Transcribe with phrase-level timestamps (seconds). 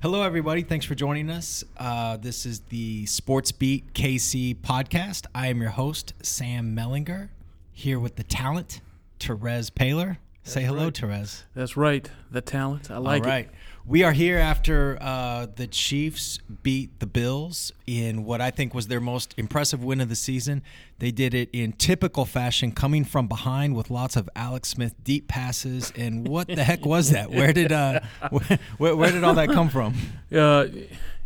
[0.00, 0.62] Hello, everybody.
[0.62, 1.64] Thanks for joining us.
[1.76, 5.26] Uh, this is the Sports Beat KC podcast.
[5.34, 7.30] I am your host, Sam Mellinger,
[7.72, 8.80] here with the talent,
[9.18, 10.18] Terez Paylor.
[10.48, 10.94] Say hello, right.
[10.94, 11.42] Terez.
[11.54, 12.10] That's right.
[12.30, 12.90] The talent.
[12.90, 13.26] I like it.
[13.26, 13.50] All right.
[13.84, 18.86] We are here after uh, the Chiefs beat the Bills in what I think was
[18.86, 20.62] their most impressive win of the season.
[21.00, 25.28] They did it in typical fashion, coming from behind with lots of Alex Smith deep
[25.28, 25.92] passes.
[25.94, 27.30] And what the heck was that?
[27.30, 28.00] Where did uh,
[28.78, 29.94] where, where did all that come from?
[30.30, 30.38] it.
[30.38, 30.66] Uh,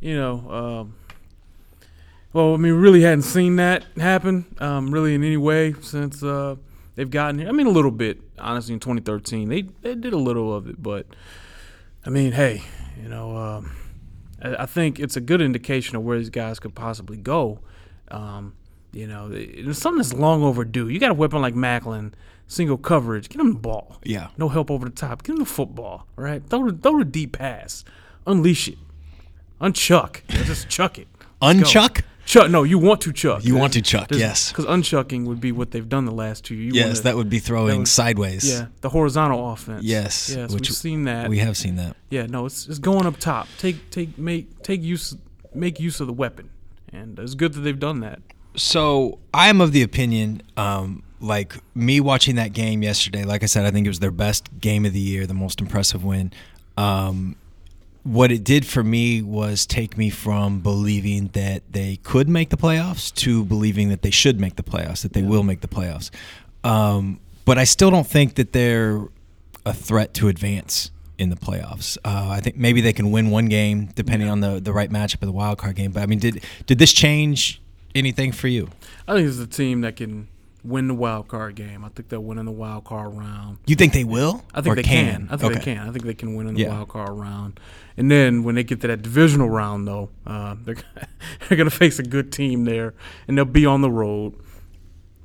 [0.00, 0.94] you know, um,
[2.32, 6.56] well, I mean, really hadn't seen that happen, um, really in any way since uh,
[6.96, 7.48] they've gotten here.
[7.48, 9.48] I mean, a little bit, honestly, in 2013.
[9.48, 11.06] They, they did a little of it, but
[12.04, 12.62] I mean, hey,
[13.00, 13.76] you know, um,
[14.42, 17.60] I, I think it's a good indication of where these guys could possibly go.
[18.10, 18.54] Um,
[18.92, 20.88] you know, it's something that's long overdue.
[20.88, 22.12] You got a weapon like Maclin,
[22.46, 23.98] single coverage, get him the ball.
[24.04, 24.28] Yeah.
[24.36, 25.22] No help over the top.
[25.22, 27.84] get him the football, right Throw the, throw the deep pass.
[28.26, 28.78] Unleash it.
[29.60, 30.20] Unchuck.
[30.28, 31.08] You know, just chuck it.
[31.40, 32.02] Let's go.
[32.32, 32.50] Chuck.
[32.50, 33.44] No, you want to chuck.
[33.44, 34.50] You want to chuck, yes.
[34.50, 36.74] Because unchucking would be what they've done the last two years.
[36.74, 38.48] Yes, wanna- that would be throwing was- sideways.
[38.48, 39.84] Yeah, the horizontal offense.
[39.84, 41.28] Yes, Yes, we've seen that.
[41.28, 41.94] We have seen that.
[42.08, 43.48] Yeah, no, it's it's going up top.
[43.58, 45.14] Take take make take use
[45.54, 46.48] make use of the weapon,
[46.90, 48.20] and it's good that they've done that.
[48.56, 53.24] So I am of the opinion, um, like me watching that game yesterday.
[53.24, 55.60] Like I said, I think it was their best game of the year, the most
[55.60, 56.32] impressive win.
[56.78, 57.36] Um,
[58.04, 62.56] what it did for me was take me from believing that they could make the
[62.56, 66.10] playoffs to believing that they should make the playoffs, that they will make the playoffs.
[66.64, 69.00] Um, but I still don't think that they're
[69.64, 71.96] a threat to advance in the playoffs.
[72.04, 75.22] Uh, I think maybe they can win one game depending on the, the right matchup
[75.22, 75.92] of the wild card game.
[75.92, 77.62] But I mean, did did this change
[77.94, 78.70] anything for you?
[79.06, 80.28] I think it's a team that can
[80.64, 81.84] win the wild card game.
[81.84, 83.58] I think they'll win in the wild card round.
[83.66, 84.44] You think they will?
[84.54, 85.26] I think Or they can.
[85.30, 85.54] I think Okay.
[85.58, 85.88] they can.
[85.88, 86.68] I think they can win in the Yeah.
[86.68, 87.58] wild card round.
[87.96, 90.76] And then when they get to that divisional round, though, uh, they're
[91.48, 92.94] they're going to face a good team there,
[93.26, 94.34] and they'll be on the road.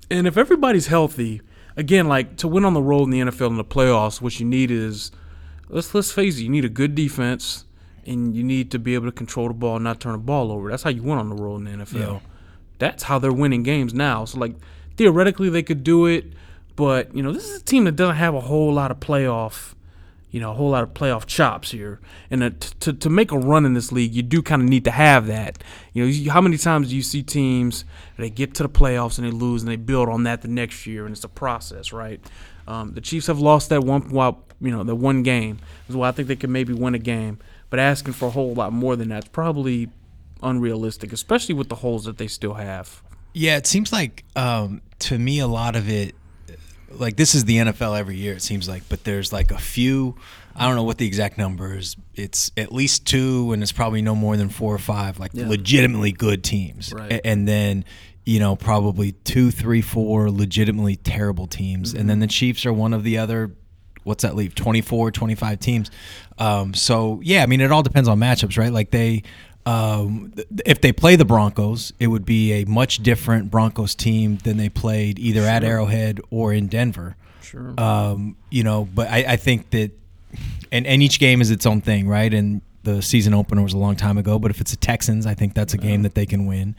[0.10, 1.42] And if everybody's healthy,
[1.76, 4.46] again, like to win on the road in the NFL in the playoffs, what you
[4.46, 5.12] need is
[5.70, 7.66] let's let's face it, you need a good defense,
[8.06, 10.52] and you need to be able to control the ball, and not turn the ball
[10.52, 10.70] over.
[10.70, 12.00] That's how you win on the road in the NFL.
[12.00, 12.20] Yeah.
[12.80, 14.26] That's how they're winning games now.
[14.26, 14.56] So like
[14.98, 16.26] theoretically they could do it,
[16.76, 19.74] but you know this is a team that doesn't have a whole lot of playoff,
[20.32, 22.00] you know, a whole lot of playoff chops here.
[22.30, 24.68] And uh, t- to to make a run in this league, you do kind of
[24.68, 25.64] need to have that.
[25.94, 27.86] You know, how many times do you see teams
[28.18, 30.86] they get to the playoffs and they lose and they build on that the next
[30.86, 32.20] year, and it's a process, right?
[32.68, 35.60] Um, the Chiefs have lost that one, well, you know, the one game.
[35.88, 38.74] Why I think they could maybe win a game, but asking for a whole lot
[38.74, 39.90] more than that's probably
[40.44, 43.02] unrealistic, especially with the holes that they still have.
[43.34, 46.16] Yeah, it seems like um, to me a lot of it,
[46.90, 48.34] like this is the NFL every year.
[48.34, 50.16] It seems like, but there's like a few.
[50.56, 51.96] I don't know what the exact number is.
[52.16, 55.48] It's at least two, and it's probably no more than four or five, like Yeah.
[55.48, 56.92] legitimately good teams.
[56.94, 57.12] Right.
[57.12, 57.86] A- And then
[58.26, 62.08] you know probably two, three, four legitimately terrible teams, and Mm-hmm.
[62.08, 63.52] then the Chiefs are one of the other.
[64.04, 64.56] What's that leave?
[64.56, 65.92] 24, 25 teams.
[66.40, 68.72] Um, so yeah, I mean it all depends on matchups, right?
[68.72, 69.22] Like they.
[69.68, 70.34] Um,
[70.66, 74.70] if they play the Broncos, it would be a much different Broncos team than they
[74.70, 77.18] played either at Arrowhead or in Denver.
[77.42, 77.74] Sure.
[77.78, 79.92] Um, you know, but I, I think that,
[80.72, 82.34] and, and each game is its own thing, right?
[82.34, 85.34] And the season opener was a long time ago, but if it's the Texans, I
[85.34, 86.74] think that's a game that they can win.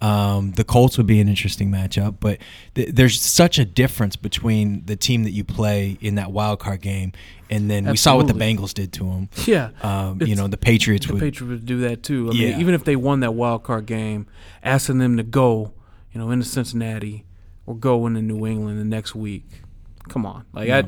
[0.00, 2.38] Um, the Colts would be an interesting matchup, but
[2.74, 6.82] th- there's such a difference between the team that you play in that wild card
[6.82, 7.12] game,
[7.48, 9.28] and then we saw what the Bengals did to them.
[9.46, 9.70] yeah.
[9.82, 11.20] Um, you know, the Patriots the would.
[11.20, 12.28] Patriots would do that too.
[12.30, 12.50] I Yeah.
[12.50, 14.26] mean, even if they won that wild card game,
[14.62, 15.72] asking them to go,
[16.12, 17.24] you know, into Cincinnati
[17.64, 19.44] or go into New England the next week.
[20.10, 20.84] Come on, like I,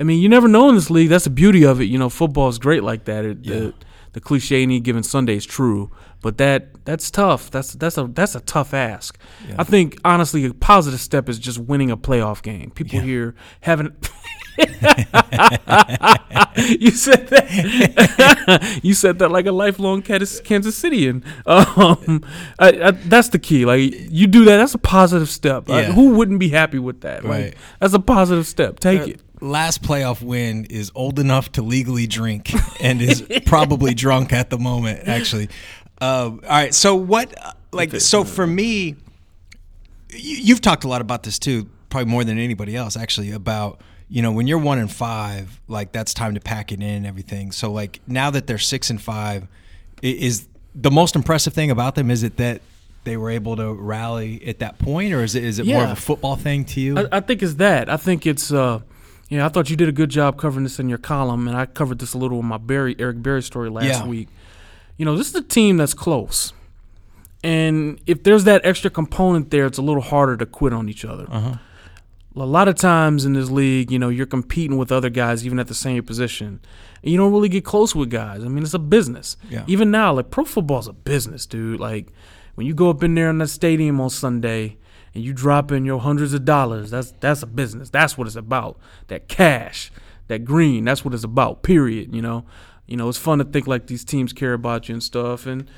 [0.00, 1.08] I mean, you never know in this league.
[1.10, 1.84] That's the beauty of it.
[1.84, 3.24] You know, football is great like that.
[3.24, 3.54] It, Yeah.
[3.54, 3.74] the,
[4.14, 7.50] the cliche any given Sunday is true, but that that's tough.
[7.50, 9.18] That's that's a that's a tough ask.
[9.46, 9.56] Yeah.
[9.58, 12.70] I think honestly, a positive step is just winning a playoff game.
[12.70, 13.02] People Yeah.
[13.02, 14.08] here haven't.
[16.66, 18.80] you said that.
[18.82, 21.24] you said that like a lifelong Kansas Cityan.
[21.46, 22.24] Um,
[22.58, 23.64] I, I, that's the key.
[23.64, 25.68] Like you do that, that's a positive step.
[25.68, 25.92] Yeah.
[25.92, 27.24] who wouldn't be happy with that?
[27.24, 27.54] Like, Right.
[27.80, 28.80] that's a positive step.
[28.80, 29.22] Take Their it.
[29.40, 32.50] Last playoff win is old enough to legally drink
[32.82, 35.06] and is probably drunk at the moment.
[35.06, 35.48] Actually,
[36.00, 36.74] um, all right.
[36.74, 37.34] So what?
[37.44, 38.96] uh, Like, so for me,
[40.10, 42.96] you, you've talked a lot about this too, probably more than anybody else.
[42.96, 46.76] Actually, about you know when you're one and five, like that's time to pack it
[46.80, 47.52] in and everything.
[47.52, 49.46] So like now that they're six and five,
[50.02, 52.62] is the most impressive thing about them is it that
[53.04, 55.90] they were able to rally at that point, or is it is it more of
[55.90, 56.98] a football thing to you?
[56.98, 57.88] I, I think it's that.
[57.88, 58.52] I think it's.
[58.52, 58.80] Uh,
[59.30, 61.54] you know, I thought you did a good job covering this in your column, and
[61.56, 64.06] I covered this a little in my Berry Eric Berry story last Yeah.
[64.06, 64.28] week.
[64.98, 66.52] You know, this is a team that's close.
[67.42, 71.04] And if there's that extra component there, it's a little harder to quit on each
[71.04, 71.26] other.
[71.30, 71.54] Uh-huh.
[72.36, 75.58] A lot of times in this league, you know, you're competing with other guys even
[75.58, 76.60] at the same position.
[77.02, 78.44] And you don't really get close with guys.
[78.44, 79.36] I mean, it's a business.
[79.48, 79.64] Yeah.
[79.66, 81.80] Even now, like pro football's a business, dude.
[81.80, 82.12] Like
[82.54, 84.76] when you go up in there in that stadium on Sunday
[85.14, 87.90] and you drop in your hundreds of dollars, that's that's a business.
[87.90, 88.78] That's what it's about.
[89.08, 89.90] That cash,
[90.26, 91.62] that green, that's what it's about.
[91.62, 92.14] Period.
[92.14, 92.44] You know.
[92.88, 95.68] You know, it's fun to think like these teams care about you and stuff and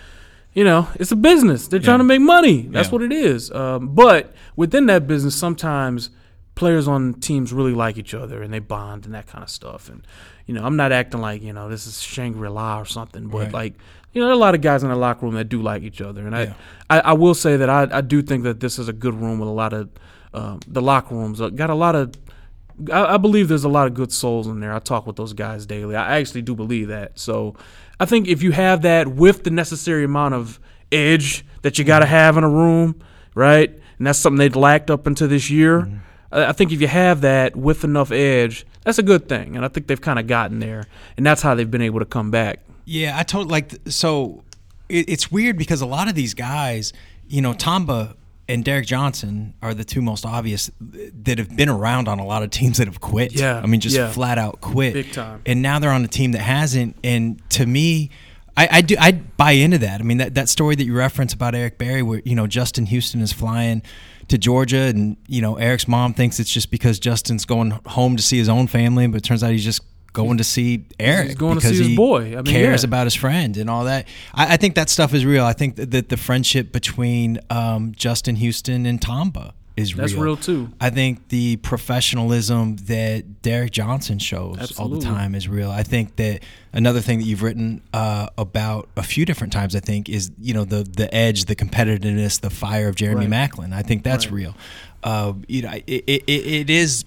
[0.53, 1.69] you know, it's a business.
[1.69, 2.63] They're trying to make money.
[2.63, 2.93] That's Yeah.
[2.93, 3.53] what it is.
[3.53, 6.11] Um, but within that business, sometimes
[6.57, 9.89] players on teams really like each other and they bond and that kind of stuff.
[9.89, 10.05] And
[10.47, 13.39] you know, I'm not acting like you know this is Shangri La or something, but
[13.39, 13.53] Right.
[13.53, 13.75] like
[14.13, 15.83] you know, there are a lot of guys in the locker room that do like
[15.85, 16.27] each other.
[16.27, 16.55] And Yeah.
[16.91, 19.15] I, I, I will say that I, I do think that this is a good
[19.15, 19.89] room with a lot of
[20.35, 22.13] um, the locker rooms uh, got a lot of.
[22.93, 24.73] I, I believe there's a lot of good souls in there.
[24.73, 25.97] I talk with those guys daily.
[25.97, 27.19] I actually do believe that.
[27.19, 27.57] So
[27.99, 30.61] I think if you have that with the necessary amount of
[30.93, 32.15] edge that you got to mm-hmm.
[32.15, 33.01] have in a room,
[33.35, 33.71] right?
[33.99, 35.83] And that's something they'd lacked up until this year.
[35.83, 35.97] Mm-hmm.
[36.33, 39.57] I I think if you have that with enough edge, that's a good thing.
[39.57, 40.85] And I think they've kind of gotten there.
[41.17, 42.61] And that's how they've been able to come back.
[42.85, 44.43] Yeah, I told like so.
[44.89, 46.93] It, it's weird because a lot of these guys,
[47.29, 48.17] you know, Tamba
[48.51, 52.43] and Derrick Johnson are the two most obvious that have been around on a lot
[52.43, 53.33] of teams that have quit.
[53.33, 54.11] Yeah, I mean, just yeah.
[54.11, 55.43] flat out quit, Big time.
[55.47, 56.97] And now they're on a team that hasn't.
[57.05, 58.11] And to me,
[58.57, 60.01] I, I do I buy into that.
[60.01, 62.87] I mean, that that story that you reference about Eric Berry, where you know Justin
[62.87, 63.83] Houston is flying
[64.29, 68.23] to Georgia, and you know Eric's mom thinks it's just because Justin's going home to
[68.23, 71.55] see his own family, but it turns out he's just going to see Eric going
[71.55, 72.33] to because see his boy.
[72.33, 72.89] I mean, cares yeah.
[72.89, 74.07] about his friend and all that.
[74.35, 75.45] I, I think that stuff is real.
[75.45, 80.03] I think that, that the friendship between um, Justin Houston and Tamba is real.
[80.03, 80.23] That's real.
[80.25, 80.73] real, too.
[80.81, 85.71] I think the professionalism that Derrick Johnson shows all the time is real.
[85.71, 86.43] I think that
[86.73, 90.55] another thing that you've written uh, about a few different times, I think, is you
[90.55, 93.51] know the the edge, the competitiveness, the fire of Jeremy Right.
[93.51, 93.73] Maclin.
[93.73, 94.35] I think that's Right.
[94.35, 94.57] real.
[95.03, 97.05] Uh, you know, it, it, it is.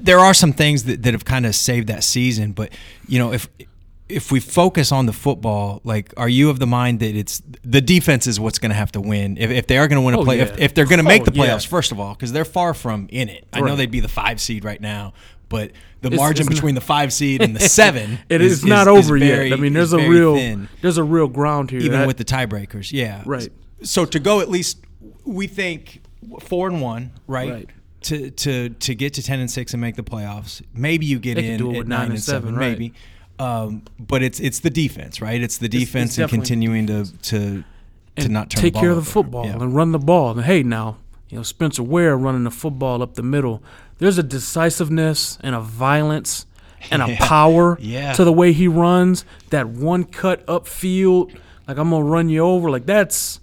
[0.00, 2.72] There are some things that, that have kind of saved that season, but
[3.06, 3.48] you know if
[4.08, 7.80] if we focus on the football, like, are you of the mind that it's the
[7.80, 10.14] defense is what's going to have to win if, if they are going to win
[10.14, 10.44] a Oh, play yeah.
[10.46, 11.44] if, if they're going to make Oh, the yeah.
[11.46, 13.46] playoffs first of all because they're far from in it.
[13.52, 15.12] I know they'd be the five seed right now,
[15.48, 18.52] but the It's- margin it's not- between the five seed and the seven It is,
[18.54, 19.56] is, not is- is over very- yet.
[19.56, 21.78] I mean, there's a real thin, there's a real ground here.
[21.78, 22.90] even That- with the tiebreakers.
[22.92, 23.48] Yeah, Right.
[23.84, 24.78] So to go at least,
[25.24, 26.02] we think
[26.40, 27.50] four and one, right?
[27.50, 27.68] Right.
[28.04, 31.36] To, to to get to ten and six and make the playoffs, maybe you get
[31.36, 32.70] in at with nine, and seven, right.
[32.70, 32.94] maybe.
[33.38, 35.40] Um, but it's it's the defense, right?
[35.40, 37.64] It's the defense and definitely the continuing to to to
[38.16, 39.10] and not turn take the care of the over.
[39.10, 39.52] football Yeah.
[39.60, 40.30] and run the ball.
[40.32, 40.96] And hey, now
[41.28, 43.62] you know Spencer Ware running the football up the middle.
[43.98, 46.46] There's a decisiveness and a violence
[46.90, 47.16] and a Yeah.
[47.20, 48.12] power Yeah.
[48.14, 49.24] to the way he runs.
[49.50, 51.34] That one cut upfield,
[51.68, 52.70] like I'm gonna run you over.
[52.70, 53.39] Like that's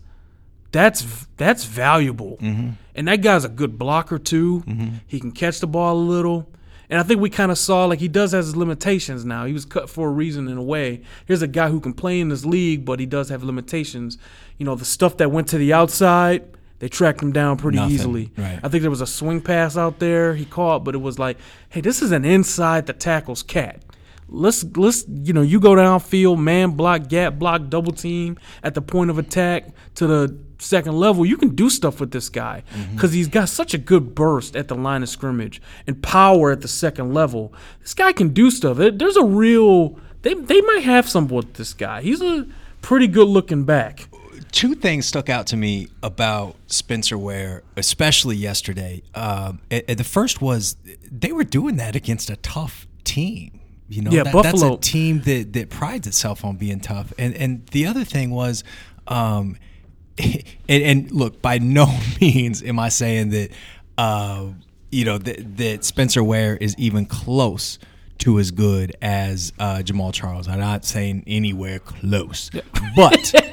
[0.78, 2.38] that's that's valuable.
[2.40, 2.70] Mm-hmm.
[2.96, 4.64] And that guy's a good blocker too.
[5.08, 6.48] He can catch the ball a little.
[6.90, 9.46] And I think we kind of saw like he does have his limitations now.
[9.46, 11.02] He was cut for a reason in a way.
[11.26, 14.18] Here's a guy who can play in this league, but he does have limitations.
[14.58, 16.46] You know, the stuff that went to the outside,
[16.80, 18.32] they tracked him down pretty Nothing, easily.
[18.38, 18.60] right.
[18.64, 21.38] I think there was a swing pass out there he caught, but it was like,
[21.70, 23.82] hey, this is an inside the tackles cat.
[24.30, 28.82] Let's let's you know you go downfield, man block, gap block, double team at the
[28.82, 31.26] point of attack to the second level.
[31.26, 34.68] You can do stuff with this guy because he's got such a good burst at
[34.68, 37.54] the line of scrimmage and power at the second level.
[37.82, 38.78] This guy can do stuff.
[38.78, 42.02] There's a real they they might have some with this guy.
[42.02, 42.48] He's a
[42.82, 44.08] pretty good looking back.
[44.52, 49.04] two things stuck out to me about Spencer Ware, especially yesterday.
[49.16, 50.76] Um, and- and the first was
[51.12, 53.57] they were doing that against a tough team.
[53.90, 57.14] You know, Yeah, that, that's Buffalo- a team that, that prides itself on being tough.
[57.18, 58.64] And and the other thing was,
[59.08, 59.58] um,
[60.18, 61.88] and, and look, by no
[62.22, 63.50] means am I saying that,
[63.98, 64.48] uh,
[64.92, 67.80] you know, that, that Spencer Ware is even close
[68.20, 70.48] to as good as uh, Jamaal Charles.
[70.48, 72.50] I'm not saying anywhere close,
[72.96, 73.34] but.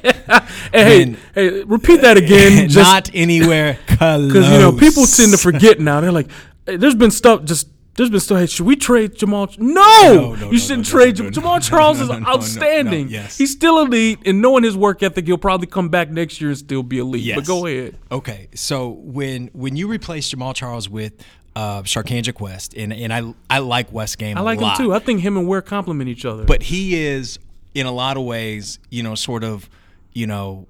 [0.72, 2.68] Hey, When- hey, repeat that again.
[2.68, 4.26] just not anywhere close.
[4.26, 6.00] Because you know people tend to forget now.
[6.00, 6.28] They're like,
[6.66, 7.44] hey, "There's been stuff.
[7.44, 9.56] Just there's been still, Hey, should we trade Jamaal?
[9.58, 9.72] No,
[10.14, 12.00] no, no, you shouldn't no, trade no, Jam- no, Jamaal Charles.
[12.00, 13.08] is outstanding.
[13.08, 13.38] yes.
[13.38, 16.58] He's still elite, and knowing his work ethic, he'll probably come back next year and
[16.58, 17.22] still be elite.
[17.22, 17.36] Yes.
[17.36, 17.96] But go ahead.
[18.10, 21.12] Okay, so when when you replace Jamaal Charles with
[21.56, 24.36] uh, Charcandrick West, and and I I like West Game.
[24.36, 24.92] I like him too.
[24.94, 26.44] I think him and Ware complement each other.
[26.44, 27.38] but he is
[27.74, 29.68] in a lot of ways, you know, sort of,
[30.12, 30.66] you know,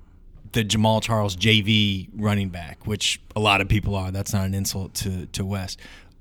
[0.52, 4.10] the Jamaal Charles JV running back, which a lot of people are.
[4.10, 5.80] That's not an insult to to West.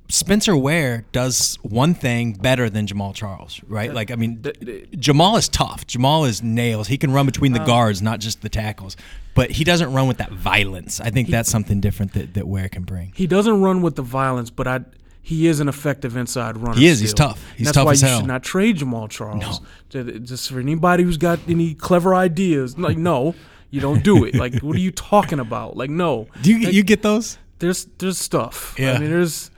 [0.10, 3.92] Spencer Ware does one thing better than Jamaal Charles, right?
[3.94, 5.88] Like, I mean, Jamaal is tough.
[5.88, 6.88] Jamaal is nails.
[6.88, 7.66] He can run between the Uh.
[7.66, 8.96] guards, not just the tackles.
[9.34, 11.00] But he doesn't run with that violence.
[11.02, 13.12] I think that's something different that, that Ware can bring.
[13.16, 14.82] He doesn't run with the violence, but I
[15.26, 16.78] he is an effective inside runner.
[16.78, 17.00] He is.
[17.00, 17.30] He's still.
[17.30, 17.54] tough.
[17.58, 18.20] He's That's tough why as you hell.
[18.20, 19.62] should not trade Jamaal Charles.
[19.90, 23.34] Ju- Just for anybody who's got any clever ideas, like no,
[23.72, 24.36] you don't do it.
[24.36, 25.78] Like what are you talking about?
[25.78, 27.38] Like no, Do you, you get those?
[27.60, 28.76] there's there's stuff.
[28.78, 28.94] Yeah.
[28.94, 29.50] I mean there's.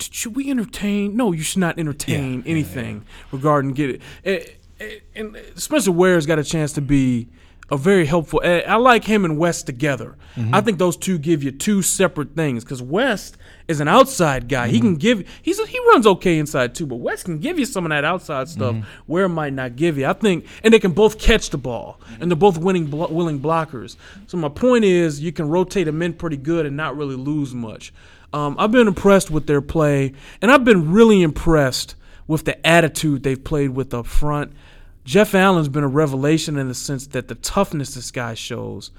[0.00, 1.16] Should we entertain?
[1.16, 2.50] No, you should not entertain Yeah.
[2.50, 4.58] anything regarding get it.
[4.80, 7.28] And, and Spencer Ware's got a chance to be
[7.70, 8.42] a very helpful.
[8.44, 10.16] eh, I like him and West together.
[10.36, 10.54] Mm-hmm.
[10.54, 14.68] I think those two give you two separate things because West is an outside guy.
[14.68, 14.86] He Mm-hmm.
[14.86, 15.28] can give.
[15.40, 18.48] He's he runs okay inside too, but West can give you some of that outside
[18.48, 18.74] stuff.
[18.74, 18.88] Mm-hmm.
[19.06, 20.06] Ware might not give you.
[20.06, 23.40] I think, and they can both catch the ball, and they're both winning blo- willing
[23.40, 23.96] blockers.
[24.26, 27.54] So my point is, you can rotate them in pretty good and not really lose
[27.54, 27.94] much.
[28.34, 30.12] Um, I've been impressed with their play,
[30.42, 31.94] and I've been really impressed
[32.26, 34.52] with the attitude they've played with up front.
[35.04, 38.90] Jeff Allen's been a revelation in the sense that the toughness this guy shows,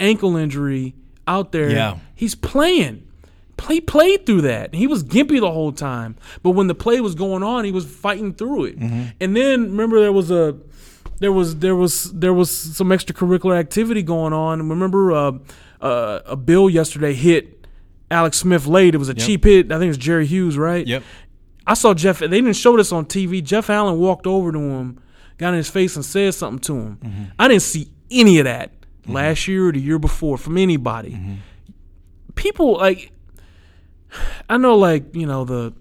[0.00, 0.94] ankle injury
[1.26, 1.98] out there, Yeah.
[2.14, 3.02] he's playing.
[3.58, 4.72] Play played through that.
[4.72, 6.14] He was gimpy the whole time,
[6.44, 8.78] but when the play was going on, he was fighting through it.
[9.20, 10.56] And then remember there was a
[11.18, 14.66] there was there was there was some extracurricular activity going on.
[14.68, 15.32] Remember uh,
[15.80, 17.57] uh, a bill yesterday hit
[18.10, 18.94] Alex Smith late.
[18.94, 19.66] It was a cheap hit.
[19.66, 20.86] I think it was Jerry Hughes, right?
[20.86, 21.02] Yep.
[21.66, 22.20] I saw Jeff.
[22.20, 23.42] They didn't show this on TV.
[23.42, 25.00] Jeff Allen walked over to him,
[25.36, 26.96] got in his face, and said something to him.
[26.96, 27.24] Mm-hmm.
[27.38, 29.12] I didn't see any of that mm-hmm.
[29.12, 31.12] last year or the year before from anybody.
[31.12, 31.34] Mm-hmm.
[32.36, 33.12] People like,
[34.48, 35.74] I know, like you know the,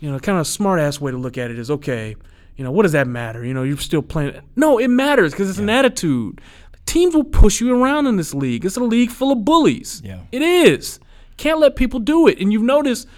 [0.00, 2.14] you know, kind of smart ass way to look at it is okay.
[2.56, 3.42] You know, what does that matter?
[3.42, 4.38] You know, you're still playing.
[4.54, 6.42] No, it matters because it's an attitude.
[6.84, 8.66] Teams will push you around in this league.
[8.66, 10.02] It's a league full of bullies.
[10.04, 10.20] Yeah.
[10.30, 11.00] It is.
[11.40, 12.38] Can't let people do it.
[12.38, 13.08] And you've noticed,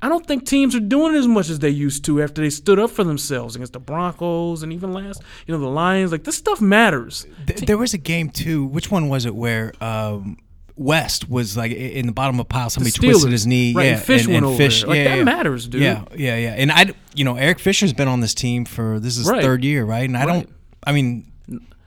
[0.00, 2.50] I don't think teams are doing it as much as they used to after they
[2.50, 6.12] stood up for themselves against the Broncos and even last, you know, the Lions.
[6.12, 7.26] Like this stuff matters.
[7.48, 8.64] Th- there was a game too.
[8.64, 10.36] Which one was it where um,
[10.76, 12.70] West was like in the bottom of a pile?
[12.70, 13.74] Somebody twisted his knee.
[13.74, 14.90] Right, yeah, and Fish went over Fish, there.
[14.90, 15.24] Like, yeah, that yeah.
[15.24, 15.82] matters, dude.
[15.82, 16.54] Yeah, yeah, yeah.
[16.56, 19.42] And I, you know, Eric Fisher's been on this team for this is Right.
[19.42, 20.08] third year, right?
[20.08, 20.32] And I Right.
[20.46, 20.50] don't.
[20.86, 21.26] I mean,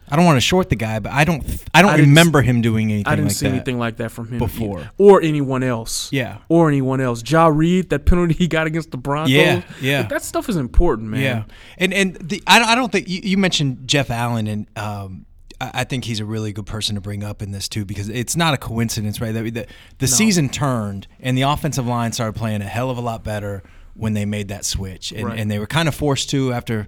[0.09, 1.43] I don't want to short the guy, but I don't.
[1.73, 3.53] I don't I remember him doing anything I didn't like see that.
[3.55, 4.79] anything like that from him before.
[4.79, 4.91] either.
[4.97, 6.11] or anyone else.
[6.13, 6.37] Yeah.
[6.47, 7.21] or anyone else.
[7.21, 9.31] Jah Reid, that penalty he got against the Broncos.
[9.33, 9.99] Yeah, yeah.
[9.99, 11.21] Like, that stuff is important, man.
[11.21, 11.43] Yeah,
[11.77, 15.25] and and the I, don't- I don't think you, you mentioned Jeff Allen, and um,
[15.59, 18.07] I, I think he's a really good person to bring up in this too because
[18.07, 19.33] it's not a coincidence, right?
[19.33, 23.01] That the, the season turned and the offensive line started playing a hell of a
[23.01, 23.61] lot better
[23.93, 25.39] when they made that switch, and, Right.
[25.39, 26.87] and they were kind of forced to after.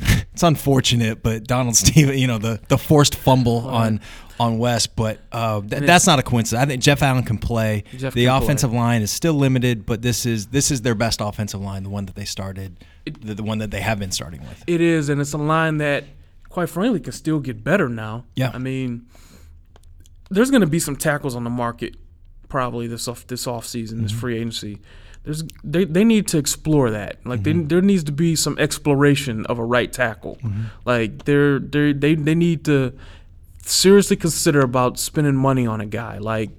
[0.32, 4.00] it's unfortunate, but Donald Steven, you know, the the forced fumble on
[4.38, 6.62] on West, but uh, th- that's not a coincidence.
[6.62, 7.84] I think Jeff Allen can play.
[7.96, 8.44] Jeff the can play.
[8.44, 11.90] offensive line is still limited, but this is this is their best offensive line, the
[11.90, 14.64] one that they started, the, the one that they have been starting with.
[14.66, 16.04] It is, and it's a line that,
[16.48, 18.24] quite frankly, can still get better now.
[18.34, 18.50] Yeah.
[18.54, 19.06] I mean,
[20.30, 21.96] there's going to be some tackles on the market
[22.48, 24.80] probably this off this off season, this free agency.
[25.24, 27.18] There's they, they need to explore that.
[27.26, 27.68] Like they, mm-hmm.
[27.68, 30.36] there needs to be some exploration of a right tackle.
[30.36, 30.62] Mm-hmm.
[30.84, 32.94] Like they're they they they need to
[33.64, 36.18] seriously consider about spending money on a guy.
[36.18, 36.50] Like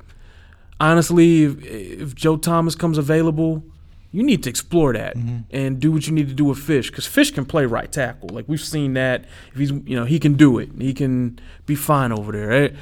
[0.79, 3.63] honestly, if, if Joe Thomas comes available,
[4.11, 5.39] you need to explore that mm-hmm.
[5.51, 8.29] and do what you need to do with Fish because Fish can play right tackle.
[8.31, 9.25] Like we've seen that.
[9.53, 10.69] If he's you know he can do it.
[10.77, 12.47] He can be fine over there.
[12.47, 12.75] right?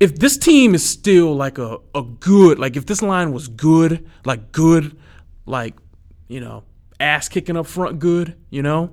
[0.00, 4.06] If this team is still like a, a good like if this line was good
[4.24, 4.96] like good
[5.46, 5.74] like
[6.28, 6.62] you know
[7.00, 8.90] ass kicking up front good you know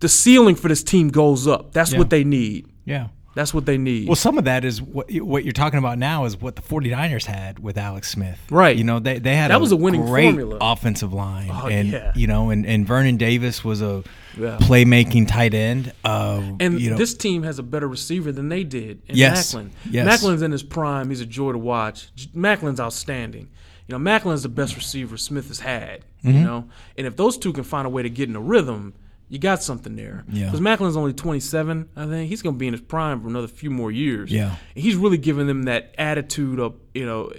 [0.00, 1.72] the ceiling for this team goes up.
[1.72, 1.98] That's Yeah.
[1.98, 2.66] what they need.
[2.84, 3.08] Yeah.
[3.34, 4.06] That's what they need.
[4.08, 7.24] Well, some of that is what what you're talking about now is what the 49ers
[7.24, 8.38] had with Alex Smith.
[8.50, 8.76] Right.
[8.76, 10.58] You know, they, they had That was a winning great formula.
[10.60, 11.50] offensive line.
[11.52, 12.12] Oh, and yeah.
[12.14, 14.04] you know, and, and Vernon Davis was a
[14.38, 14.58] Yeah.
[14.60, 15.92] playmaking tight end.
[16.04, 19.52] Uh, And you know, this team has a better receiver than they did in Yes.
[19.54, 19.70] Maclin.
[19.90, 20.06] Yes.
[20.22, 21.08] Maclin's in his prime.
[21.10, 22.10] He's a joy to watch.
[22.36, 23.48] Maclin's outstanding.
[23.88, 26.04] You know, Maclin's the best receiver Smith has had.
[26.24, 26.38] Mm-hmm.
[26.38, 28.94] You know, and if those two can find a way to get in a rhythm,
[29.34, 30.24] you got something there.
[30.28, 30.44] Yeah.
[30.46, 32.28] Because Maclin's only 27, I think.
[32.28, 34.30] He's going to be in his prime for another few more years.
[34.30, 34.54] Yeah.
[34.76, 37.32] And he's really giving them that attitude of, you know,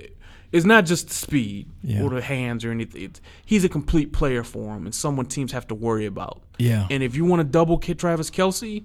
[0.52, 2.04] it's not just the speed Yeah.
[2.04, 3.04] or the hands or anything.
[3.04, 6.42] It's, he's a complete player for them and someone teams have to worry about.
[6.58, 6.86] Yeah.
[6.92, 8.84] And if you want to double Kid Travis Kelce,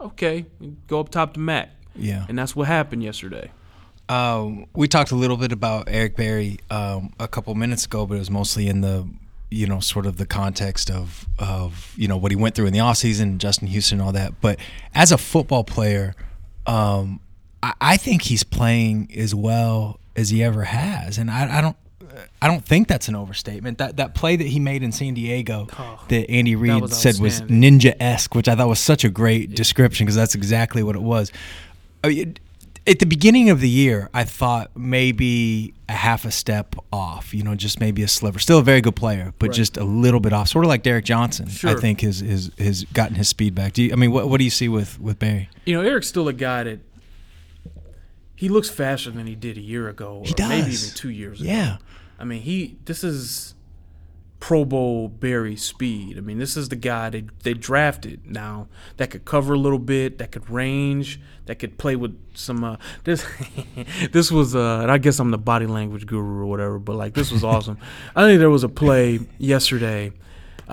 [0.00, 0.46] okay,
[0.86, 1.70] go up top to Matt.
[1.96, 2.26] yeah.
[2.28, 3.50] And that's what happened yesterday.
[4.08, 8.14] Um, we talked a little bit about Eric Berry um, a couple minutes ago, but
[8.16, 9.08] it was mostly in the
[9.52, 12.72] you know sort of the context of of you know what he went through in
[12.72, 14.40] the offseason, Justin Houston, and all that.
[14.40, 14.58] But
[14.94, 16.14] as a football player,
[16.66, 17.20] um,
[17.62, 21.76] I, I think he's playing as well as he ever has, and I, I don't.
[22.42, 23.78] I don't think that's an overstatement.
[23.78, 27.18] That that play that he made in San Diego Oh, that Andy Reid was said
[27.18, 30.94] was ninja esque, which I thought was such a great description because that's exactly what
[30.94, 31.32] it was.
[32.04, 32.36] I mean,
[32.86, 37.32] at the beginning of the year, I thought maybe a half a step off.
[37.32, 38.38] You know, just maybe a sliver.
[38.38, 39.56] Still a very good player, but Right.
[39.56, 40.48] just a little bit off.
[40.48, 41.48] Sort of like Derrick Johnson.
[41.64, 43.72] I think has has has gotten his speed back.
[43.74, 45.48] Do you, I mean, what what do you see with with Berry?
[45.64, 46.80] You know, Eric's still a guy that
[48.34, 51.40] he looks faster than he did a year ago, or He maybe even two years
[51.40, 51.48] ago.
[51.50, 51.76] Yeah.
[52.18, 53.54] I mean, he this is
[54.42, 56.18] Pro Bowl Berry speed.
[56.18, 59.78] I mean, this is the guy they they drafted now that could cover a little
[59.78, 62.64] bit, that could range, that could play with some.
[62.64, 63.24] Uh, this
[64.10, 67.14] this was, uh, and I guess I'm the body language guru or whatever, but like
[67.14, 67.78] this was awesome.
[68.16, 70.10] I think there was a play yesterday.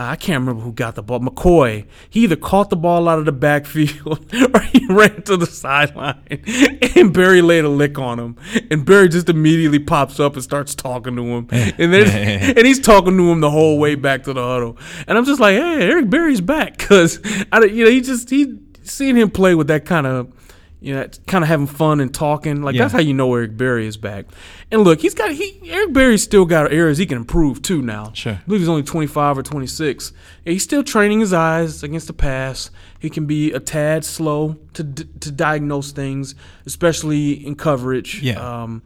[0.01, 1.19] I can't remember who got the ball.
[1.19, 1.85] McCoy.
[2.09, 6.21] He either caught the ball out of the backfield or he ran to the sideline,
[6.95, 8.37] and Berry laid a lick on him.
[8.71, 12.79] And Berry just immediately pops up and starts talking to him, and then and he's
[12.79, 14.77] talking to him the whole way back to the huddle.
[15.05, 17.19] And I'm just like, hey, Eric Berry's back because
[17.51, 20.33] I, you know, he just he seeing him play with that kind of.
[20.81, 22.61] You know, kind of having fun and talking.
[22.61, 22.83] Like Yeah.
[22.83, 24.25] that's how you know Eric Berry is back.
[24.71, 28.11] And look, he's got he Eric Berry's still got areas he can improve too now.
[28.13, 28.33] Sure.
[28.33, 30.13] I believe he's only 25 or 26.
[30.45, 32.71] And he's still training his eyes against the pass.
[32.97, 36.33] He can be a tad slow to to diagnose things,
[36.65, 38.21] especially in coverage.
[38.21, 38.39] Yeah.
[38.63, 38.81] Um,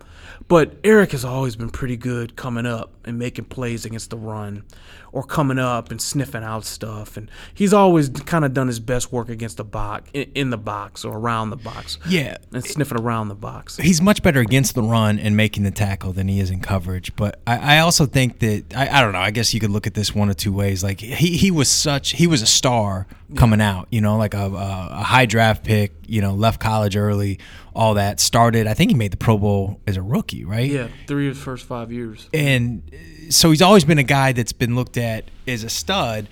[0.48, 4.64] but Eric has always been pretty good coming up and making plays against the run,
[5.12, 7.18] or coming up and sniffing out stuff.
[7.18, 11.04] And he's always kind of done his best work against the box, in, the box
[11.06, 12.38] or around the box, Yeah.
[12.54, 13.78] and sniffing around the box.
[13.78, 17.16] he's much better against the run and making the tackle than he is in coverage.
[17.16, 19.20] But I, I also think that I, I don't know.
[19.20, 20.84] I guess you could look at this one of two ways.
[20.84, 23.88] Like he, he was such he was a star coming out.
[23.92, 25.92] You know, like a, a, a high draft pick.
[26.08, 27.40] You know, left college early.
[27.76, 28.68] All that started.
[28.68, 30.70] I think he made the Pro Bowl as a rookie, right?
[30.70, 32.28] Yeah, three of his first five years.
[32.34, 32.82] and
[33.30, 36.28] so he's always been a guy that's been looked at as a stud,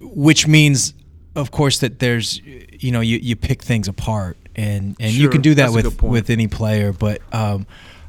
[0.00, 0.94] which means,
[1.34, 5.40] of course, that there's you know you, you pick things apart, and and you can
[5.40, 7.66] do that that's a good with with any player, but um,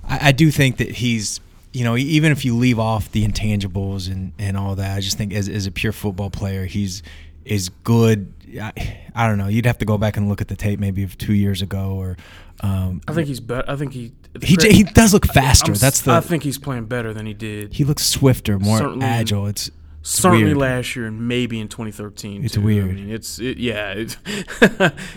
[0.07, 1.39] I, I do think that he's.
[1.71, 5.19] You know, even if you leave off the intangibles and, and all that, I just
[5.19, 7.03] think as, as a pure football player, he's
[7.45, 8.33] is good.
[8.61, 8.71] I,
[9.15, 9.47] I don't know.
[9.47, 11.91] You'd have to go back and look at the tape maybe of two years ago,
[11.93, 12.17] or
[12.61, 13.69] um, I think he's better.
[13.69, 14.11] I think he.
[14.41, 15.71] he j- he does look faster.
[15.71, 17.73] I'm That's the I think he's playing better than he did.
[17.73, 19.47] he looks swifter, more Certainly- agile.
[19.47, 19.67] It's,
[20.01, 20.57] it's Certainly weird.
[20.57, 22.43] last year and maybe in 2013.
[22.45, 22.61] It's too.
[22.61, 22.89] weird.
[22.89, 23.93] I mean, it's it, yeah.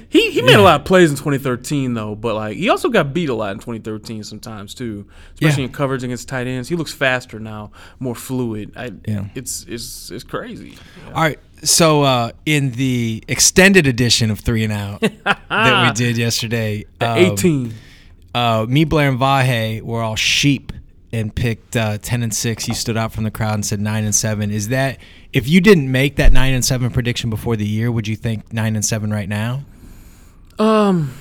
[0.08, 3.14] He he made a lot of plays in 2013 though, but like he also got
[3.14, 5.68] beat a lot in 2013 sometimes too, especially Yeah.
[5.68, 6.68] in coverage against tight ends.
[6.68, 8.72] He looks faster now, more fluid.
[8.76, 9.28] I, Yeah.
[9.34, 10.76] It's it's it's crazy.
[11.08, 11.38] All right.
[11.62, 17.18] So uh, in the extended edition of Three and Out that we did yesterday, um,
[17.18, 17.74] 18.
[18.34, 20.72] uh, me, Blair, and Vahe were all sheep
[21.12, 22.66] and picked uh, ten and six.
[22.66, 24.50] You stood out from the crowd and said nine and seven.
[24.50, 24.98] Is that
[25.32, 28.52] if you didn't make that nine and seven prediction before the year, would you think
[28.52, 29.62] nine and seven right now?
[30.58, 31.14] Um.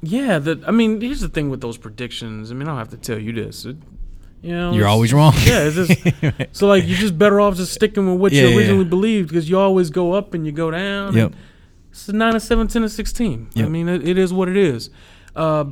[0.00, 2.52] Yeah, the, I mean, here's the thing with those predictions.
[2.52, 3.64] I mean, I don't have to tell you this.
[3.64, 3.76] It,
[4.42, 5.32] you know, You're always wrong.
[5.44, 8.58] Yeah, it's just so like you're just better off just sticking with what Yeah, you
[8.58, 8.90] originally yeah.
[8.90, 11.14] believed because you always go up and you go down.
[11.14, 11.32] Yep.
[11.90, 13.48] It's a nine and seven, 10 and sixteen.
[13.56, 14.90] I mean, it, it is what it is.
[15.34, 15.64] Uh,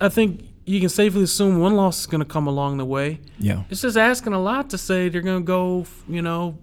[0.00, 3.20] I think you can safely assume one loss is going to come along the way.
[3.38, 3.64] Yeah.
[3.70, 6.58] It's just asking a lot to say they're going to go, you know,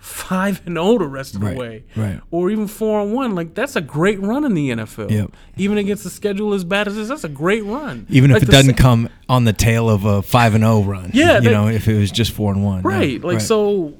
[0.00, 2.20] five and zero the rest of Right, the way, right.
[2.30, 3.34] Or even four and one.
[3.34, 5.10] Like that's a great run in the NFL.
[5.10, 5.32] Yep.
[5.58, 8.06] Even against the schedule as bad as this, that's a great run.
[8.08, 11.10] Even Like if it doesn't come on the tail of a five and zero run.
[11.12, 12.82] Yeah, You they- know, if it was just four and one.
[12.82, 13.20] right?
[13.20, 13.94] Yeah, Like so,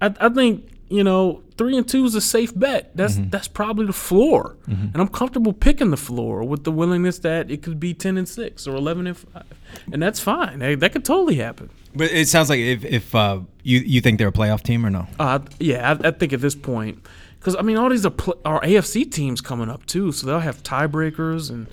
[0.00, 2.90] I, I think you know three and two is a safe bet.
[2.96, 3.30] That's Mm-hmm.
[3.30, 7.62] that's probably the floor, and I'm comfortable picking the floor with the willingness that it
[7.62, 9.44] could be ten and six or eleven and five,
[9.92, 10.60] and that's fine.
[10.60, 11.70] Hey, that could totally happen.
[11.94, 14.90] But it sounds like if, if uh, you you think they're a playoff team or
[14.90, 15.06] no?
[15.18, 17.02] Uh, yeah, I, I think at this point,
[17.40, 20.40] because I mean, all these are, pl- are AFC teams coming up too, so they'll
[20.40, 21.66] have tiebreakers and.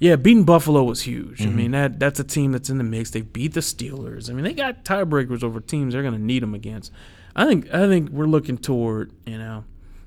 [0.00, 1.40] Yeah, beating Buffalo was huge.
[1.40, 3.10] I mean that that's a team that's in the mix.
[3.12, 4.28] They beat the Steelers.
[4.28, 6.92] I mean they got tiebreakers over teams they're going to need them against.
[7.36, 9.64] I think I think we're looking toward you know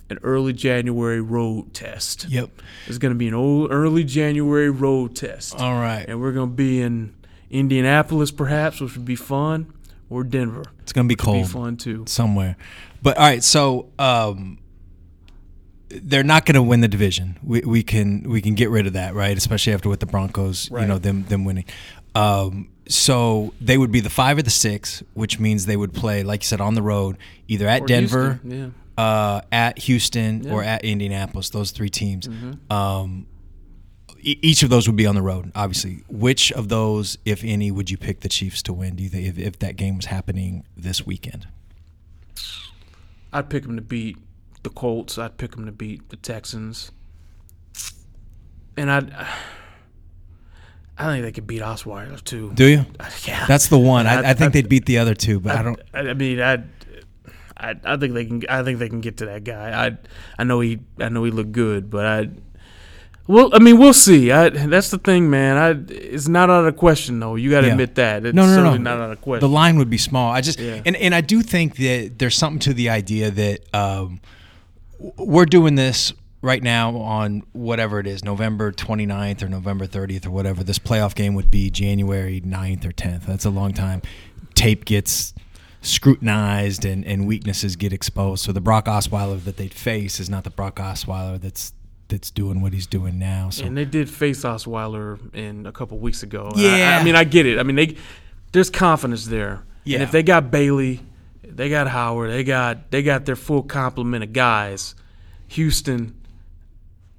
[0.10, 2.28] an early January road test.
[2.30, 2.50] Yep.
[2.88, 6.06] It's going to be an old early January road test, All right.
[6.08, 7.14] and we're going to be in
[7.50, 9.74] Indianapolis perhaps, which would be fun,
[10.10, 10.64] or Denver.
[10.82, 12.06] It's gonna be Which would be fun too.
[12.08, 12.56] somewhere.
[13.02, 14.60] But all right, so um,
[15.90, 17.38] they're not going to win the division.
[17.44, 19.38] We, we can we can get rid of that, right?
[19.38, 21.66] Especially after with the Broncos, you know them them winning.
[22.16, 26.24] Um, so they would be the five or the six, which means they would play,
[26.24, 30.64] like you said, on the road, either at Or Denver, Houston, uh, at Houston, or
[30.64, 31.50] at Indianapolis.
[31.50, 32.28] Those three teams.
[32.70, 33.28] Um,
[34.20, 36.04] e- each of those would be on the road, obviously.
[36.10, 38.96] Which of those, if any, would you pick the Chiefs to win?
[38.96, 41.48] Do you think if, if that game was happening this weekend?
[43.34, 44.18] I'd pick them to beat
[44.64, 45.18] the Colts.
[45.18, 46.92] I'd pick them to beat the Texans.
[48.76, 49.12] And I'd,
[51.00, 52.52] I think they could beat Osweiler too.
[52.54, 52.86] Do you?
[53.26, 54.08] Yeah, That's the one.
[54.08, 55.80] I, I think I- they'd beat the other two, but I don't.
[55.94, 56.54] I, I mean, I,
[57.56, 58.44] I, I think they can.
[58.50, 59.88] I think they can get to that guy.
[59.88, 59.98] I,
[60.40, 60.80] I know he.
[61.00, 62.30] I know he looked good, but I.
[63.30, 64.32] Well, I mean, we'll see.
[64.32, 65.58] I, that's the thing, man.
[65.58, 67.36] I, it's not out of question, though.
[67.36, 67.74] You got to Yeah.
[67.74, 68.26] admit that.
[68.26, 68.96] It's No, no, no, certainly no.
[68.96, 69.42] not out of question.
[69.50, 70.32] The line would be small.
[70.32, 70.82] I just Yeah.
[70.86, 74.22] and and I do think that there's something to the idea that um,
[75.18, 76.14] we're doing this
[76.48, 80.64] right now on whatever it is, November 29th or November 30th or whatever.
[80.64, 83.26] This playoff game would be January 9th or 10th.
[83.26, 84.02] That's a long time.
[84.56, 85.34] Tape gets
[85.82, 88.44] scrutinized and, and weaknesses get exposed.
[88.44, 91.74] So the Brock Osweiler that they'd face is not the Brock Osweiler that's
[92.10, 93.50] that's doing what he's doing now.
[93.50, 96.50] So and they did face Osweiler in a couple weeks ago.
[96.56, 96.98] And I- Yeah.
[97.00, 97.60] I mean, I get it.
[97.60, 97.98] I mean, they
[98.54, 99.64] there's confidence there.
[99.84, 99.96] Yeah.
[99.96, 101.02] And if they got Bailey,
[101.44, 104.96] they got Howard, they got they got their full complement of guys.
[105.50, 106.14] Houston,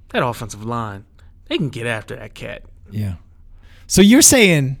[0.09, 1.05] that offensive line,
[1.47, 2.63] they can get after that cat.
[2.91, 3.15] Yeah.
[3.87, 4.77] So you're saying,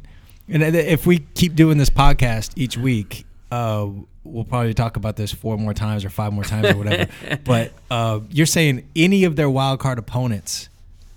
[0.47, 3.87] and if we keep doing this podcast each week, uh,
[4.23, 7.11] we'll probably talk about this four more times or five more times or whatever.
[7.43, 10.69] but uh, you're saying any of their wild card opponents,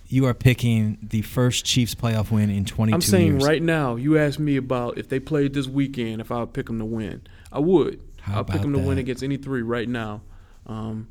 [0.08, 3.46] you are picking the first Chiefs playoff win in 22 I'm saying years.
[3.46, 6.66] right now, you asked me about if they played this weekend, if I would pick
[6.66, 7.22] them to win.
[7.50, 8.02] I would.
[8.20, 10.22] How I'll pick about them to win against any three right now.
[10.66, 11.08] Um,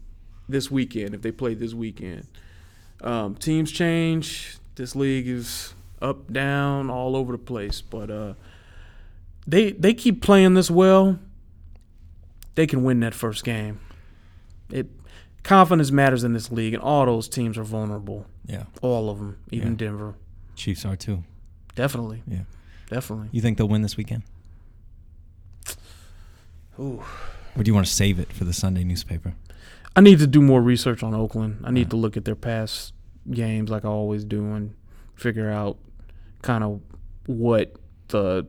[0.47, 2.27] this weekend, if they played this weekend.
[3.01, 4.57] Um, teams change.
[4.75, 7.81] This league is up, down, all over the place.
[7.81, 8.33] But uh,
[9.47, 11.19] they they keep playing this well.
[12.55, 13.79] They can win that first game.
[14.69, 14.87] It
[15.43, 18.25] confidence matters in this league, and all those teams are vulnerable.
[18.45, 18.63] Yeah.
[18.81, 19.77] All of them, even Yeah.
[19.77, 20.15] Denver.
[20.55, 21.23] Chiefs are too.
[21.75, 22.21] Definitely.
[22.27, 22.41] Yeah.
[22.89, 23.29] Definitely.
[23.31, 24.23] You think they'll win this weekend?
[26.79, 27.03] Ooh.
[27.55, 29.33] Or do you want to save it for the Sunday newspaper?
[29.95, 31.61] I need to do more research on Oakland.
[31.63, 32.93] I need to look at their past
[33.29, 34.73] games like I always do and
[35.15, 35.77] figure out
[36.41, 36.81] kind of
[37.25, 37.75] what
[38.07, 38.47] the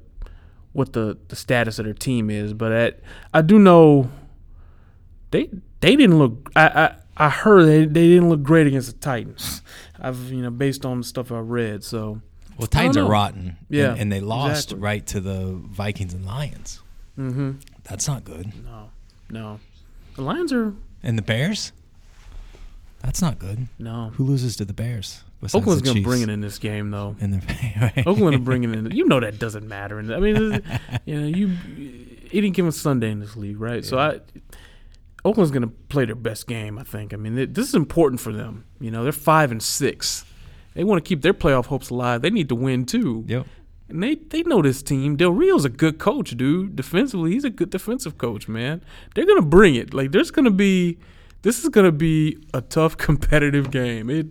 [0.72, 2.54] what the, the status of their team is.
[2.54, 3.00] But at,
[3.34, 4.10] I do know
[5.30, 5.50] they
[5.80, 9.62] they didn't look I, I I heard they, they didn't look great against the Titans.
[10.00, 11.84] I've you know based on the stuff I've read.
[11.84, 12.20] So
[12.56, 13.56] Well, Titans are rotten.
[13.68, 14.78] Yeah, And, and they lost exactly.
[14.78, 16.80] right to the Vikings and Lions.
[17.18, 17.52] mm-hmm.
[17.84, 18.52] That's not good.
[18.64, 18.90] no
[19.28, 19.60] no
[20.14, 21.72] the Lions are And the Bears?
[23.02, 23.66] That's not good.
[23.78, 25.24] no Who loses to the Bears?
[25.40, 26.06] besides Oakland's the gonna Chiefs?
[26.08, 27.16] bring it in this game though.
[27.20, 28.90] In the Oakland are bringing in.
[28.92, 29.98] You know that doesn't matter.
[29.98, 30.36] And I mean,
[31.04, 31.56] you know, you
[32.32, 33.84] any given Sunday in this league, right?
[33.84, 34.20] So I,
[35.24, 36.78] Oakland's going to play their best game.
[36.78, 37.12] I think.
[37.12, 38.64] I mean, th- this is important for them.
[38.80, 40.24] You know, they're five and six.
[40.74, 42.22] They want to keep their playoff hopes alive.
[42.22, 43.24] They need to win too.
[43.26, 43.46] Yep.
[43.88, 45.16] And they they know this team.
[45.16, 46.76] Del Rio's a good coach, dude.
[46.76, 48.82] Defensively, he's a good defensive coach, man.
[49.14, 49.92] They're gonna bring it.
[49.92, 50.98] Like there's gonna be,
[51.42, 54.08] this is gonna be a tough competitive game.
[54.08, 54.26] It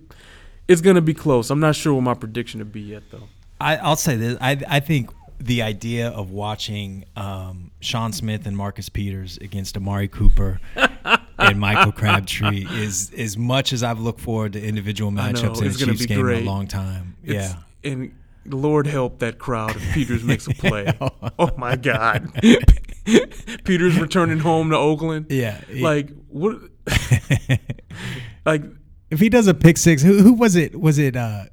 [0.67, 1.49] it's gonna be close.
[1.49, 3.27] I'm not sure what my prediction to be yet though.
[3.59, 4.37] I, I'll say this.
[4.41, 10.07] I, I think the idea of watching um, Sean Smith and Marcus Peters against Amari
[10.07, 10.59] Cooper
[11.37, 15.67] and Michael Crabtree is as much as I've looked forward to individual know, matchups in
[15.67, 16.39] a Chiefs game great.
[16.39, 17.15] in a long time.
[17.23, 17.91] It's- yeah.
[17.91, 18.13] And
[18.45, 20.91] Lord help that crowd if Peters makes a play.
[21.39, 22.32] oh my God.
[23.63, 25.27] Peters returning home to Oakland.
[25.30, 25.62] Yeah.
[25.73, 26.58] Like what?
[28.45, 28.63] Like
[29.12, 30.80] if he does a pick six, who, who was it?
[30.80, 31.15] Was it?
[31.15, 31.43] uh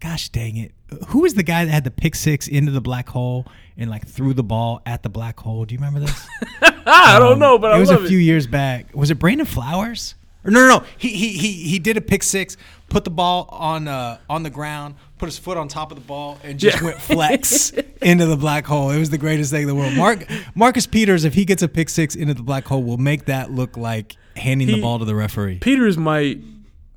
[0.00, 0.72] Gosh dang it!
[1.08, 4.06] Who was the guy that had the pick six into the black hole and like
[4.08, 5.66] threw the ball at the black hole?
[5.66, 6.26] Do you remember this?
[6.62, 8.22] I don't Um, know, but it I was a few it.
[8.22, 8.94] years back.
[8.96, 10.14] Was it Brandon Flowers?
[10.44, 10.84] Or no, no, no.
[10.96, 12.56] He he he he did a pick six,
[12.88, 16.04] put the ball on uh on the ground, put his foot on top of the
[16.04, 16.84] ball, and just Yeah.
[16.84, 17.70] went flex
[18.02, 18.90] into the black hole.
[18.90, 19.94] It was the greatest thing in the world.
[19.94, 23.26] Mark Marcus Peters, if he gets a pick six into the black hole, will make
[23.26, 25.58] that look like handing the ball to the referee.
[25.58, 26.38] Peters might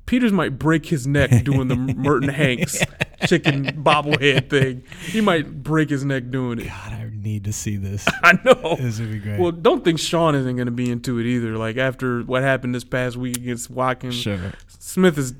[0.06, 2.82] Peters might break his neck doing the Merton Hanks
[3.26, 4.82] chicken bobblehead thing.
[5.06, 6.66] He might break his neck doing it.
[6.66, 8.06] God, I need to see this.
[8.22, 8.76] I know.
[8.76, 9.40] This would be great.
[9.40, 11.56] Well, don't think Sean isn't going to be into it either.
[11.56, 14.52] Like after what happened this past week against Watkins, sure.
[14.68, 15.34] Smith is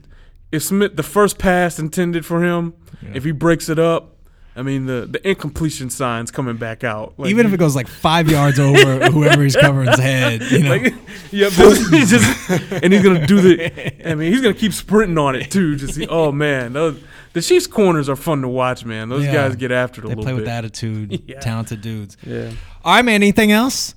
[0.50, 2.74] if Smith the first pass intended for him,
[3.12, 4.13] if he breaks it up,
[4.56, 7.14] I mean the the incompletion signs coming back out.
[7.18, 10.70] Like, Even if it goes like five yards over whoever he's covering's head, you know.
[10.70, 10.94] like,
[11.32, 14.08] yeah, but he's just and he's gonna do the.
[14.10, 15.74] I mean, he's gonna keep sprinting on it too.
[15.76, 19.08] Just see, oh man, those, the Chiefs corners are fun to watch, man.
[19.08, 19.32] Those Yeah.
[19.32, 20.50] guys get after it a they little play with bit.
[20.50, 21.40] attitude, Yeah.
[21.40, 22.16] talented dudes.
[22.24, 22.52] Yeah.
[22.84, 23.16] All right, man.
[23.16, 23.94] Anything else?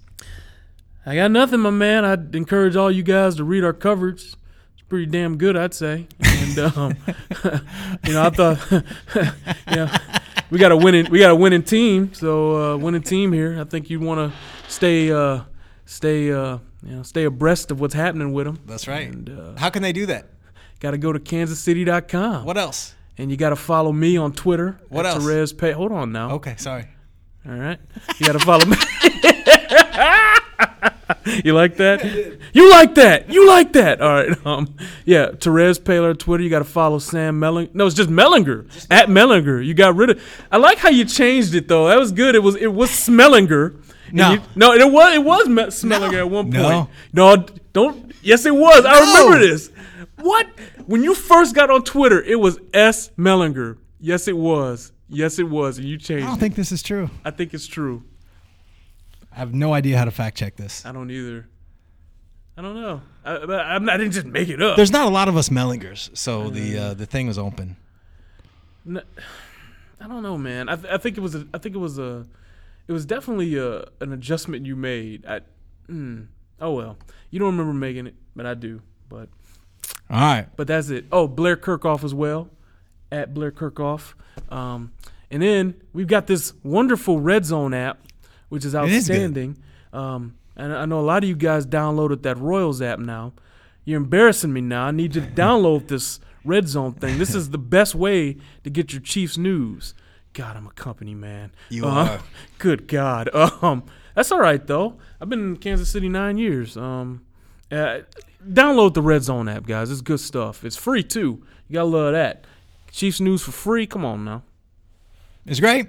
[1.06, 2.04] I got nothing, my man.
[2.04, 4.34] I'd encourage all you guys to read our coverage.
[4.90, 6.08] Pretty damn good, I'd say.
[6.20, 6.96] And um,
[8.06, 8.84] you know, I thought,
[9.68, 9.98] yeah,
[10.50, 12.14] we got a winning, we got a winning team.
[12.14, 13.60] So uh, winning team here.
[13.60, 14.38] I think you want to
[14.72, 15.42] stay, uh,
[15.86, 18.60] stay, uh, you know, stay abreast of what's happening with them.
[18.66, 19.08] That's right.
[19.10, 20.28] And uh, How can they do that?
[20.80, 22.46] got to go to kansascity.com.
[22.46, 22.94] What else?
[23.18, 24.80] And you got to follow me on Twitter.
[24.90, 25.26] What at else?
[25.26, 25.72] Terez Pay.
[25.72, 26.32] Hold on now.
[26.36, 26.88] Okay, sorry.
[27.46, 27.80] All right.
[28.20, 28.78] You got to follow me.
[31.44, 32.04] you like that?
[32.54, 33.30] You like that?
[33.30, 34.02] You like that?
[34.02, 34.46] All right.
[34.46, 36.44] Um, yeah, Terez Paylor on Twitter.
[36.44, 37.74] You got to follow Sam Mellinger.
[37.76, 39.66] No, it's just Mellinger at Mellinger.
[39.66, 40.24] You got rid of.
[40.52, 41.88] I like how you changed it though.
[41.88, 42.36] That was good.
[42.36, 43.82] It was it was Smellinger.
[44.12, 44.34] No.
[44.34, 46.90] you- no, it was it was Me- Smellinger at one point.
[47.14, 48.12] No, don't.
[48.22, 48.86] Yes, it was.
[48.86, 49.72] I remember this.
[50.20, 50.48] What?
[50.86, 53.78] When you first got on Twitter, it was S Mellinger.
[54.00, 54.92] Yes, it was.
[55.10, 55.78] Yes, it was.
[55.78, 56.24] And you changed.
[56.24, 56.40] I don't it.
[56.40, 57.10] think this is true.
[57.24, 58.04] I think it's true.
[59.38, 60.84] I have no idea how to fact check this.
[60.84, 61.48] I don't either.
[62.58, 63.02] I don't know.
[63.24, 64.76] I, I'm, I didn't just make it up.
[64.78, 67.76] There's not a lot of us Mellingers, so the uh, the thing was open.
[68.90, 70.70] I don't know, man.
[70.70, 71.36] I, th- I think it was.
[71.36, 72.26] A, I think it was a.
[72.88, 75.24] It was definitely a, an adjustment you made.
[75.28, 75.42] I,
[75.88, 76.26] mm,
[76.60, 76.98] oh well,
[77.30, 78.82] you don't remember making it, but I do.
[79.08, 79.30] But
[80.10, 80.48] All right.
[80.56, 81.06] but that's it.
[81.12, 82.50] Oh, Blair Kerkhoff as well,
[83.12, 84.16] at Blair Kerkhoff.
[84.50, 84.94] Um,
[85.30, 88.00] and then we've got this wonderful Red Zone app,
[88.50, 89.58] which is is outstanding.
[89.94, 93.34] Um, and I know a lot of you guys downloaded that Royals app now.
[93.86, 94.86] You're embarrassing me now.
[94.86, 97.18] I need you to download this Red Zone thing.
[97.20, 99.94] This is the best way to get your Chiefs news.
[100.34, 101.52] God, I'm a company man.
[101.70, 102.20] You Uh, are.
[102.60, 103.30] Good God.
[103.34, 103.84] Um,
[104.16, 104.98] that's all right though.
[105.22, 106.76] I've been in Kansas City nine years.
[106.78, 107.22] Um,
[107.72, 108.00] uh,
[108.48, 109.92] download the Red Zone app, guys.
[109.92, 110.64] It's good stuff.
[110.64, 111.44] It's free too.
[111.68, 112.46] You gotta love that.
[112.92, 113.86] Chiefs news for free.
[113.88, 114.44] Come on now.
[115.46, 115.88] It's great.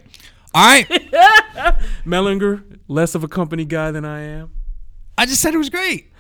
[0.55, 0.89] All right.
[2.07, 4.51] Mellinger, less of a company guy than I am.
[5.17, 6.13] I just said it was great,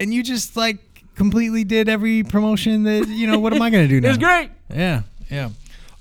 [0.00, 0.78] and you just like
[1.14, 3.38] completely did every promotion that you know.
[3.38, 4.08] What am I going to do now?
[4.08, 4.50] It's great.
[4.70, 5.50] Yeah, yeah.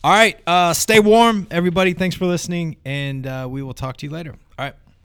[0.04, 0.40] All right.
[0.48, 1.94] Uh, stay warm, everybody.
[1.94, 4.36] Thanks for listening, and uh, we will talk to you later.